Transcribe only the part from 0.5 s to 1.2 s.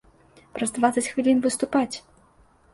Праз дваццаць